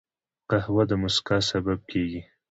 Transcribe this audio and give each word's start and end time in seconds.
قهوه 0.49 0.83
د 0.89 0.91
مسکا 1.01 1.37
سبب 1.51 1.79
کېږي 1.91 2.21